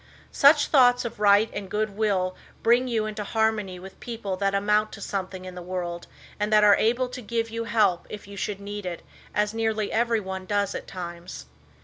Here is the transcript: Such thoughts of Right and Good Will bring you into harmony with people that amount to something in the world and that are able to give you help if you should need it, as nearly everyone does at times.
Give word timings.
Such 0.31 0.65
thoughts 0.65 1.05
of 1.05 1.19
Right 1.19 1.47
and 1.53 1.69
Good 1.69 1.91
Will 1.95 2.35
bring 2.63 2.87
you 2.87 3.05
into 3.05 3.23
harmony 3.23 3.77
with 3.77 3.99
people 3.99 4.35
that 4.37 4.55
amount 4.55 4.91
to 4.93 4.99
something 4.99 5.45
in 5.45 5.53
the 5.53 5.61
world 5.61 6.07
and 6.39 6.51
that 6.51 6.63
are 6.63 6.75
able 6.77 7.07
to 7.09 7.21
give 7.21 7.51
you 7.51 7.65
help 7.65 8.07
if 8.09 8.27
you 8.27 8.35
should 8.35 8.59
need 8.59 8.87
it, 8.87 9.03
as 9.35 9.53
nearly 9.53 9.91
everyone 9.91 10.47
does 10.47 10.73
at 10.73 10.87
times. 10.87 11.45